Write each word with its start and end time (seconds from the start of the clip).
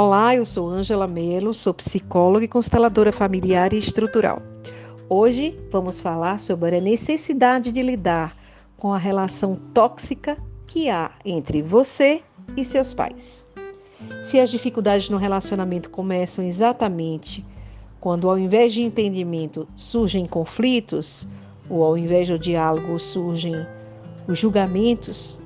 Olá, 0.00 0.36
eu 0.36 0.46
sou 0.46 0.68
Ângela 0.68 1.08
Melo, 1.08 1.52
sou 1.52 1.74
psicóloga 1.74 2.44
e 2.44 2.48
consteladora 2.48 3.10
familiar 3.10 3.72
e 3.72 3.78
estrutural. 3.78 4.40
Hoje 5.08 5.58
vamos 5.72 5.98
falar 5.98 6.38
sobre 6.38 6.76
a 6.76 6.80
necessidade 6.80 7.72
de 7.72 7.82
lidar 7.82 8.36
com 8.76 8.92
a 8.92 8.96
relação 8.96 9.56
tóxica 9.74 10.38
que 10.68 10.88
há 10.88 11.10
entre 11.24 11.62
você 11.62 12.22
e 12.56 12.64
seus 12.64 12.94
pais. 12.94 13.44
Se 14.22 14.38
as 14.38 14.50
dificuldades 14.50 15.08
no 15.08 15.16
relacionamento 15.16 15.90
começam 15.90 16.44
exatamente 16.44 17.44
quando, 17.98 18.30
ao 18.30 18.38
invés 18.38 18.72
de 18.72 18.82
entendimento, 18.82 19.66
surgem 19.74 20.26
conflitos, 20.26 21.26
ou 21.68 21.82
ao 21.82 21.98
invés 21.98 22.28
do 22.28 22.38
diálogo 22.38 23.00
surgem 23.00 23.66
os 24.28 24.38
julgamentos, 24.38 25.36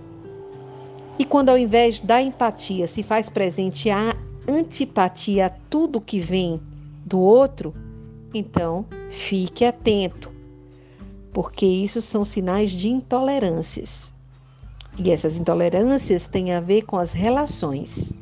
e 1.18 1.24
quando, 1.24 1.48
ao 1.48 1.56
invés 1.56 2.00
da 2.00 2.20
empatia, 2.20 2.86
se 2.86 3.02
faz 3.02 3.30
presente 3.30 3.88
a 3.88 4.14
antipatia 4.48 5.46
a 5.46 5.50
tudo 5.50 6.00
que 6.00 6.20
vem 6.20 6.60
do 7.04 7.20
outro, 7.20 7.74
então 8.34 8.86
fique 9.10 9.64
atento, 9.64 10.30
porque 11.32 11.66
isso 11.66 12.00
são 12.00 12.24
sinais 12.24 12.70
de 12.70 12.88
intolerâncias. 12.88 14.12
E 14.98 15.10
essas 15.10 15.36
intolerâncias 15.36 16.26
têm 16.26 16.52
a 16.52 16.60
ver 16.60 16.82
com 16.82 16.96
as 16.98 17.12
relações, 17.12 18.12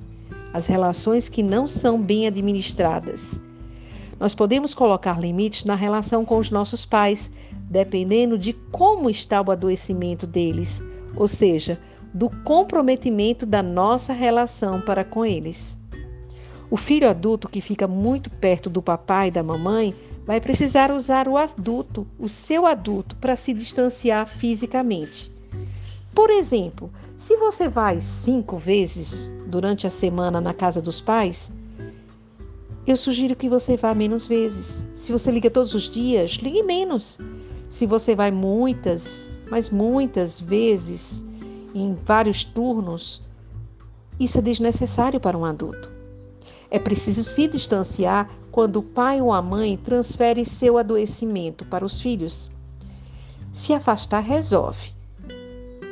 as 0.52 0.66
relações 0.66 1.28
que 1.28 1.42
não 1.42 1.66
são 1.66 2.00
bem 2.00 2.26
administradas. 2.26 3.40
Nós 4.18 4.34
podemos 4.34 4.74
colocar 4.74 5.18
limites 5.18 5.64
na 5.64 5.74
relação 5.74 6.24
com 6.24 6.38
os 6.38 6.50
nossos 6.50 6.84
pais, 6.84 7.30
dependendo 7.70 8.38
de 8.38 8.52
como 8.70 9.08
está 9.08 9.40
o 9.40 9.50
adoecimento 9.50 10.26
deles, 10.26 10.82
ou 11.16 11.26
seja, 11.26 11.80
do 12.12 12.28
comprometimento 12.44 13.46
da 13.46 13.62
nossa 13.62 14.12
relação 14.12 14.80
para 14.80 15.04
com 15.04 15.24
eles. 15.24 15.79
O 16.70 16.76
filho 16.76 17.08
adulto 17.08 17.48
que 17.48 17.60
fica 17.60 17.88
muito 17.88 18.30
perto 18.30 18.70
do 18.70 18.80
papai 18.80 19.26
e 19.26 19.32
da 19.32 19.42
mamãe 19.42 19.92
vai 20.24 20.40
precisar 20.40 20.92
usar 20.92 21.26
o 21.26 21.36
adulto, 21.36 22.06
o 22.16 22.28
seu 22.28 22.64
adulto, 22.64 23.16
para 23.16 23.34
se 23.34 23.52
distanciar 23.52 24.28
fisicamente. 24.28 25.32
Por 26.14 26.30
exemplo, 26.30 26.88
se 27.16 27.36
você 27.36 27.68
vai 27.68 28.00
cinco 28.00 28.56
vezes 28.56 29.28
durante 29.48 29.84
a 29.86 29.90
semana 29.90 30.40
na 30.40 30.54
casa 30.54 30.80
dos 30.80 31.00
pais, 31.00 31.50
eu 32.86 32.96
sugiro 32.96 33.34
que 33.34 33.48
você 33.48 33.76
vá 33.76 33.92
menos 33.92 34.26
vezes. 34.26 34.86
Se 34.94 35.10
você 35.10 35.32
liga 35.32 35.50
todos 35.50 35.74
os 35.74 35.90
dias, 35.90 36.32
ligue 36.32 36.62
menos. 36.62 37.18
Se 37.68 37.84
você 37.84 38.14
vai 38.14 38.30
muitas, 38.30 39.28
mas 39.50 39.70
muitas 39.70 40.38
vezes, 40.38 41.24
em 41.74 41.96
vários 42.06 42.44
turnos, 42.44 43.22
isso 44.20 44.38
é 44.38 44.42
desnecessário 44.42 45.18
para 45.18 45.36
um 45.36 45.44
adulto. 45.44 45.99
É 46.70 46.78
preciso 46.78 47.24
se 47.24 47.48
distanciar 47.48 48.30
quando 48.52 48.76
o 48.76 48.82
pai 48.82 49.20
ou 49.20 49.32
a 49.32 49.42
mãe 49.42 49.76
transfere 49.76 50.46
seu 50.46 50.78
adoecimento 50.78 51.64
para 51.64 51.84
os 51.84 52.00
filhos. 52.00 52.48
Se 53.52 53.74
afastar 53.74 54.22
resolve, 54.22 54.94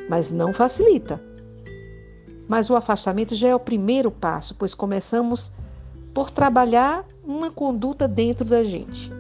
mas 0.09 0.31
não 0.31 0.53
facilita. 0.53 1.21
Mas 2.47 2.71
o 2.71 2.77
afastamento 2.77 3.35
já 3.35 3.49
é 3.49 3.55
o 3.55 3.61
primeiro 3.61 4.11
passo, 4.11 4.55
pois 4.55 4.73
começamos 4.73 5.53
por 6.15 6.31
trabalhar 6.31 7.05
uma 7.25 7.51
conduta 7.51 8.07
dentro 8.07 8.45
da 8.45 8.63
gente. 8.63 9.13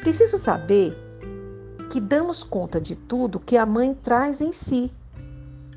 Preciso 0.00 0.38
saber 0.38 0.96
que 1.90 2.00
damos 2.00 2.42
conta 2.42 2.80
de 2.80 2.96
tudo 2.96 3.38
que 3.38 3.56
a 3.56 3.66
mãe 3.66 3.94
traz 3.94 4.40
em 4.40 4.52
si. 4.52 4.90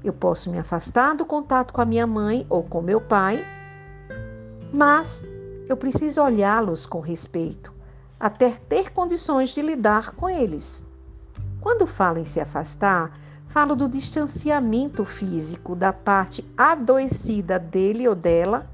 Eu 0.03 0.13
posso 0.13 0.49
me 0.49 0.57
afastar 0.57 1.15
do 1.15 1.25
contato 1.25 1.73
com 1.73 1.81
a 1.81 1.85
minha 1.85 2.07
mãe 2.07 2.45
ou 2.49 2.63
com 2.63 2.81
meu 2.81 3.01
pai 3.01 3.45
mas 4.73 5.25
eu 5.67 5.75
preciso 5.75 6.21
olhá-los 6.21 6.85
com 6.85 6.99
respeito, 6.99 7.73
até 8.19 8.51
ter 8.69 8.91
condições 8.91 9.49
de 9.49 9.61
lidar 9.61 10.11
com 10.11 10.29
eles. 10.29 10.85
Quando 11.59 11.87
falo 11.87 12.19
em 12.19 12.25
se 12.25 12.39
afastar, 12.39 13.11
falo 13.47 13.75
do 13.75 13.89
distanciamento 13.89 15.03
físico 15.03 15.75
da 15.75 15.91
parte 15.91 16.45
adoecida 16.57 17.57
dele 17.57 18.07
ou 18.07 18.13
dela 18.13 18.69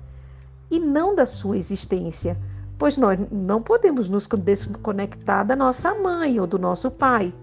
e 0.69 0.79
não 0.79 1.15
da 1.15 1.25
sua 1.25 1.57
existência, 1.57 2.37
pois 2.77 2.97
nós 2.97 3.19
não 3.31 3.61
podemos 3.61 4.09
nos 4.09 4.27
desconectar 4.27 5.45
da 5.45 5.55
nossa 5.55 5.93
mãe 5.93 6.39
ou 6.39 6.47
do 6.47 6.57
nosso 6.57 6.89
pai, 6.89 7.33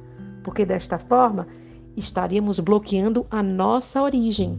porque 0.43 0.67
desta 0.67 0.99
forma 0.99 1.47
estaríamos 1.97 2.59
bloqueando 2.59 3.27
a 3.31 3.43
nossa 3.43 4.03
origem. 4.03 4.59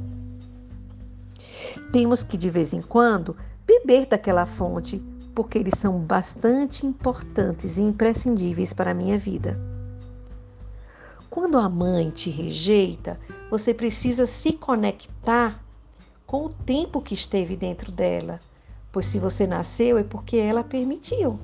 Temos 1.92 2.24
que, 2.24 2.38
de 2.38 2.50
vez 2.50 2.74
em 2.74 2.82
quando, 2.82 3.36
beber 3.70 4.08
daquela 4.08 4.48
fonte, 4.48 4.98
porque 5.36 5.60
eles 5.60 5.78
são 5.78 6.00
bastante 6.00 6.88
importantes 6.88 7.78
e 7.78 7.84
imprescindíveis 7.84 8.74
para 8.74 8.92
a 8.92 8.96
minha 8.96 9.16
vida. 9.16 9.60
Quando 11.30 11.60
a 11.60 11.70
mãe 11.70 12.10
te 12.10 12.32
rejeita, 12.32 13.20
você 13.52 13.72
precisa 13.72 14.26
se 14.26 14.54
conectar 14.54 15.64
com 16.26 16.46
o 16.46 16.50
tempo 16.50 17.00
que 17.00 17.14
esteve 17.14 17.56
dentro 17.56 17.92
dela, 17.92 18.40
pois 18.92 19.06
se 19.06 19.20
você 19.20 19.46
nasceu 19.46 20.00
é 20.00 20.04
porque 20.04 20.38
ela 20.38 20.64
permitiu. 20.64 21.40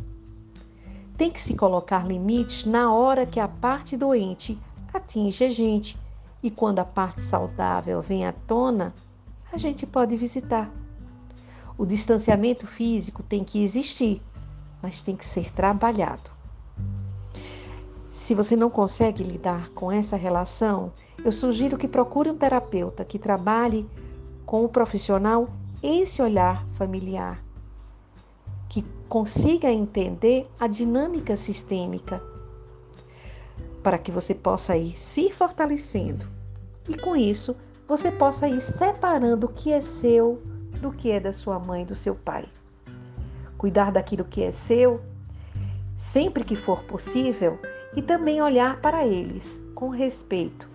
Tem 1.16 1.30
que 1.30 1.42
se 1.42 1.53
colocar 1.53 2.07
limites 2.07 2.66
na 2.66 2.92
hora 2.92 3.28
que 3.28 3.40
a 3.40 3.47
parte 3.47 3.96
doente 3.96 4.57
atinge 4.92 5.44
a 5.44 5.50
gente 5.50 5.96
e 6.42 6.50
quando 6.50 6.80
a 6.80 6.86
parte 6.86 7.22
saudável 7.22 8.02
vem 8.02 8.25
à 8.25 8.34
tona, 8.34 8.92
a 9.53 9.57
gente 9.57 9.86
pode 9.86 10.18
visitar. 10.18 10.72
O 11.78 11.86
distanciamento 11.86 12.66
físico 12.68 13.22
tem 13.22 13.44
que 13.44 13.63
existir, 13.63 14.22
mas 14.81 15.02
tem 15.02 15.16
que 15.16 15.25
ser 15.25 15.52
trabalhado. 15.53 16.31
Se 18.12 18.34
você 18.34 18.56
não 18.56 18.69
consegue 18.69 19.24
lidar 19.24 19.69
com 19.69 19.91
essa 19.91 20.16
relação, 20.16 20.91
eu 21.24 21.31
sugiro 21.31 21.78
que 21.78 21.88
procure 21.88 22.30
um 22.30 22.38
terapeuta 22.38 23.03
que 23.03 23.19
trabalhe 23.19 23.88
com 24.46 24.63
o 24.63 24.69
profissional 24.69 25.50
esse 25.84 26.22
olhar 26.22 26.66
familiar, 26.75 27.44
que 28.69 28.84
consiga 29.09 29.72
entender 29.72 30.50
a 30.59 30.68
dinâmica 30.68 31.36
sistêmica, 31.36 32.22
para 33.84 33.97
que 33.97 34.12
você 34.12 34.34
possa 34.34 34.75
ir 34.75 34.97
se 34.97 35.31
fortalecendo 35.31 36.25
e 36.90 36.97
com 36.97 37.16
isso 37.16 37.56
você 37.88 38.12
possa 38.12 38.47
ir 38.47 38.62
separando 38.62 39.46
o 39.46 39.50
que 39.50 39.72
é 39.72 39.81
seu 39.81 40.42
do 40.80 40.91
que 40.91 41.12
é 41.12 41.19
da 41.19 41.34
sua 41.34 41.59
mãe 41.59 41.84
e 41.84 41.86
do 41.86 41.96
seu 41.96 42.16
pai. 42.16 42.46
Cuidar 43.58 43.91
daquilo 43.91 44.25
que 44.25 44.44
é 44.44 44.52
seu, 44.52 45.02
sempre 45.96 46.44
que 46.44 46.56
for 46.56 46.84
possível, 46.84 47.59
e 47.96 48.02
também 48.02 48.41
olhar 48.41 48.81
para 48.81 49.06
eles 49.06 49.62
com 49.74 49.90
respeito, 49.90 50.69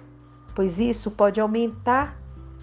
pois 0.55 0.81
isso 0.81 1.11
pode 1.11 1.41
aumentar, 1.41 2.19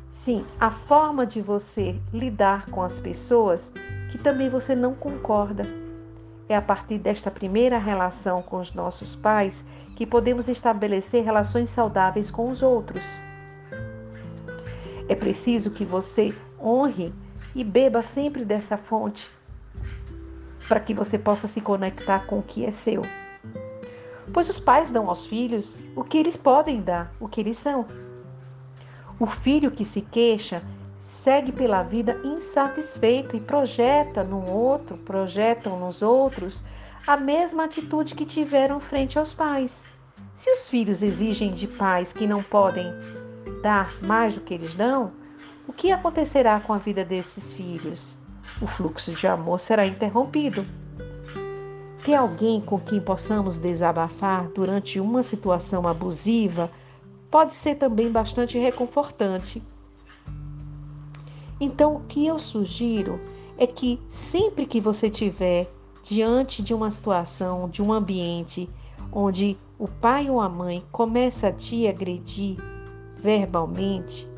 sim, 0.09 0.46
a 0.59 0.72
forma 0.72 1.25
de 1.25 1.42
você 1.42 2.00
lidar 2.12 2.66
com 2.72 2.81
as 2.81 3.00
pessoas 3.00 3.72
que 4.09 4.18
também 4.18 4.50
você 4.50 4.75
não 4.75 4.96
concorda. 4.96 5.64
É 6.50 6.56
a 6.56 6.62
partir 6.62 6.98
desta 6.98 7.30
primeira 7.30 7.78
relação 7.78 8.42
com 8.42 8.59
os 8.59 8.74
nossos 8.74 9.16
pais 9.16 9.66
que 9.96 10.06
podemos 10.06 10.48
estabelecer 10.48 11.24
relações 11.24 11.69
saudáveis 11.69 12.31
com 12.31 12.50
os 12.50 12.64
outros. 12.64 13.19
É 15.09 15.16
preciso 15.16 15.72
que 15.72 15.86
você 15.86 16.34
honre 16.59 17.14
e 17.56 17.63
beba 17.63 18.02
sempre 18.02 18.46
dessa 18.46 18.78
fonte 18.78 19.31
para 20.68 20.80
que 20.80 20.94
você 20.94 21.18
possa 21.18 21.47
se 21.47 21.62
conectar 21.62 22.28
com 22.28 22.40
o 22.40 22.44
que 22.44 22.66
é 22.66 22.72
seu. 22.72 23.02
Pois 24.34 24.50
os 24.50 24.59
pais 24.59 24.91
dão 24.91 25.08
aos 25.08 25.25
filhos 25.25 25.80
o 25.96 26.03
que 26.03 26.18
eles 26.18 26.36
podem 26.36 26.81
dar, 26.81 27.13
o 27.19 27.28
que 27.28 27.39
eles 27.39 27.57
são. 27.57 27.86
O 29.19 29.25
filho 29.25 29.72
que 29.72 29.86
se 29.86 30.01
queixa 30.01 30.62
segue 31.00 31.51
pela 31.51 31.83
vida 31.83 32.19
insatisfeito 32.24 33.36
e 33.36 33.39
projeta 33.39 34.24
no 34.24 34.51
outro, 34.51 34.98
projetam 34.98 35.80
nos 35.80 36.01
outros 36.01 36.63
a 37.07 37.16
mesma 37.16 37.63
atitude 37.63 38.13
que 38.13 38.25
tiveram 38.25 38.81
frente 38.81 39.18
aos 39.18 39.33
pais. 39.33 39.86
Se 40.33 40.51
os 40.51 40.68
filhos 40.68 41.01
exigem 41.01 41.54
de 41.54 41.66
pais 41.66 42.12
que 42.12 42.27
não 42.27 42.44
podem 42.44 42.92
dar 43.63 43.95
mais 44.06 44.36
do 44.36 44.42
que 44.42 44.54
eles 44.54 44.74
dão, 44.74 45.13
o 45.68 45.74
que 45.74 45.92
acontecerá 45.92 46.60
com 46.62 46.74
a 46.74 46.78
vida 46.78 47.04
desses 47.04 47.52
filhos? 47.52 48.18
O 48.62 48.68
fluxo 48.68 49.14
de 49.14 49.28
amor 49.28 49.60
será 49.60 49.86
interrompido. 49.86 50.64
Ter 52.06 52.16
alguém 52.16 52.62
com 52.62 52.80
quem 52.80 53.02
possamos 53.02 53.58
desabafar 53.58 54.48
durante 54.50 55.00
uma 55.00 55.22
situação 55.22 55.86
abusiva 55.86 56.72
pode 57.30 57.54
ser 57.54 57.75
também 57.75 58.10
bastante 58.10 58.58
reconfortante. 58.58 59.62
Então, 61.60 61.98
o 61.98 62.04
que 62.06 62.25
eu 62.25 62.40
sugiro 62.40 63.20
é 63.58 63.68
que 63.68 64.00
sempre 64.08 64.66
que 64.66 64.80
você 64.80 65.10
tiver 65.10 65.70
diante 66.02 66.63
de 66.63 66.74
uma 66.74 66.90
situação, 66.90 67.68
de 67.68 67.81
um 67.81 67.92
ambiente 67.92 68.70
onde 69.12 69.58
o 69.78 69.88
pai 69.88 70.30
ou 70.30 70.40
a 70.40 70.48
mãe 70.48 70.86
começa 70.92 71.48
a 71.48 71.52
te 71.52 71.88
agredir 71.88 72.56
verbalmente, 73.18 74.30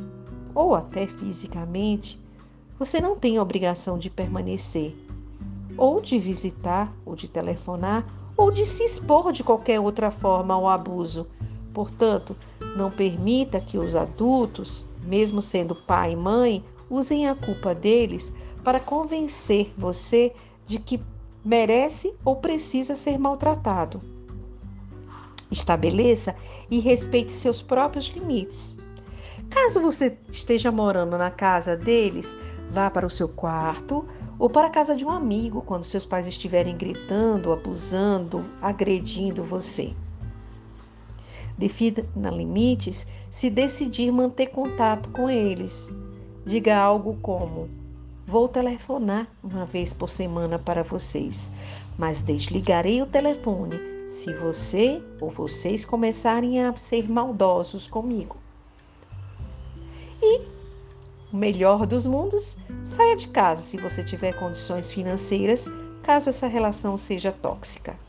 ou 0.60 0.76
até 0.76 1.08
fisicamente, 1.08 2.20
Você 2.78 3.02
não 3.02 3.16
tem 3.16 3.40
obrigação 3.40 3.98
de 3.98 4.10
permanecer, 4.10 4.96
ou 5.78 6.02
de 6.02 6.18
visitar, 6.18 6.94
ou 7.06 7.14
de 7.14 7.28
telefonar, 7.28 8.06
ou 8.38 8.52
de 8.52 8.66
se 8.66 8.84
expor 8.84 9.34
de 9.34 9.44
qualquer 9.44 9.82
outra 9.82 10.12
forma 10.12 10.54
ao 10.54 10.68
abuso. 10.68 11.28
Portanto, 11.74 12.36
não 12.78 12.90
permita 12.90 13.60
que 13.60 13.78
os 13.78 13.96
adultos, 13.96 14.86
mesmo 15.04 15.42
sendo 15.42 15.76
pai 15.76 16.14
e 16.14 16.16
mãe, 16.16 16.64
usem 16.90 17.28
a 17.28 17.36
culpa 17.36 17.76
deles 17.76 18.34
para 18.64 18.80
convencer 18.80 19.74
você 19.78 20.34
de 20.66 20.80
que 20.80 21.02
merece 21.44 22.14
ou 22.24 22.38
precisa 22.38 22.96
ser 22.96 23.18
maltratado. 23.18 24.02
Estabeleça 25.52 26.34
e 26.72 26.80
respeite 26.80 27.34
seus 27.34 27.62
próprios 27.62 28.08
limites. 28.08 28.79
Caso 29.50 29.82
você 29.82 30.18
esteja 30.32 30.72
morando 30.72 31.18
na 31.18 31.32
casa 31.32 31.76
deles, 31.76 32.38
vá 32.70 32.90
para 32.90 33.08
o 33.08 33.10
seu 33.10 33.28
quarto 33.28 34.06
ou 34.38 34.50
para 34.50 34.68
a 34.68 34.70
casa 34.70 34.96
de 34.96 35.04
um 35.04 35.10
amigo 35.10 35.62
quando 35.64 35.84
seus 35.84 36.06
pais 36.06 36.28
estiverem 36.28 36.78
gritando, 36.78 37.52
abusando, 37.52 38.46
agredindo 38.62 39.44
você. 39.44 39.94
Defina 41.58 42.30
limites 42.32 43.06
se 43.30 43.50
decidir 43.50 44.12
manter 44.12 44.48
contato 44.48 45.10
com 45.10 45.30
eles. 45.30 45.92
Diga 46.46 46.78
algo 46.78 47.18
como: 47.22 47.70
Vou 48.26 48.48
telefonar 48.48 49.28
uma 49.44 49.66
vez 49.66 49.92
por 49.92 50.10
semana 50.10 50.60
para 50.60 50.84
vocês, 50.84 51.52
mas 51.98 52.22
desligarei 52.22 53.02
o 53.02 53.08
telefone 53.08 53.78
se 54.08 54.32
você 54.36 55.02
ou 55.20 55.30
vocês 55.30 55.84
começarem 55.84 56.64
a 56.64 56.76
ser 56.78 57.10
maldosos 57.10 57.88
comigo. 57.88 58.38
E 60.22 60.42
o 61.32 61.38
melhor 61.38 61.86
dos 61.86 62.06
mundos, 62.06 62.58
saia 62.86 63.16
de 63.16 63.28
casa 63.28 63.62
se 63.62 63.78
você 63.78 64.04
tiver 64.04 64.34
condições 64.34 64.92
financeiras, 64.92 65.66
caso 66.04 66.30
essa 66.30 66.48
relação 66.48 66.98
seja 66.98 67.32
tóxica. 67.32 68.00